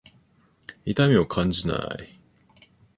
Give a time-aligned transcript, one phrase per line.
[0.83, 2.19] 痛みを感じない。